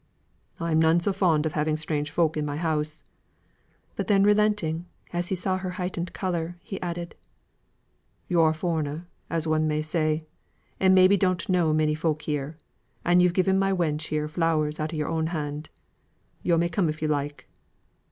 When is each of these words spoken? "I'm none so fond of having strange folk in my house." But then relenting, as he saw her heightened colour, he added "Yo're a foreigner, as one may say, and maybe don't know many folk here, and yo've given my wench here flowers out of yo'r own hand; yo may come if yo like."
"I'm 0.59 0.79
none 0.81 0.99
so 0.99 1.13
fond 1.13 1.45
of 1.45 1.51
having 1.53 1.77
strange 1.77 2.09
folk 2.09 2.35
in 2.35 2.43
my 2.43 2.57
house." 2.57 3.03
But 3.95 4.07
then 4.07 4.23
relenting, 4.23 4.87
as 5.13 5.27
he 5.27 5.35
saw 5.35 5.59
her 5.59 5.69
heightened 5.77 6.11
colour, 6.11 6.57
he 6.63 6.81
added 6.81 7.13
"Yo're 8.27 8.49
a 8.49 8.53
foreigner, 8.55 9.05
as 9.29 9.45
one 9.45 9.67
may 9.67 9.83
say, 9.83 10.23
and 10.79 10.95
maybe 10.95 11.17
don't 11.17 11.47
know 11.47 11.71
many 11.71 11.93
folk 11.93 12.23
here, 12.23 12.57
and 13.05 13.21
yo've 13.21 13.33
given 13.35 13.59
my 13.59 13.71
wench 13.71 14.07
here 14.07 14.27
flowers 14.27 14.79
out 14.79 14.91
of 14.91 14.97
yo'r 14.97 15.07
own 15.07 15.27
hand; 15.27 15.69
yo 16.41 16.57
may 16.57 16.67
come 16.67 16.89
if 16.89 16.99
yo 17.03 17.07
like." 17.07 17.47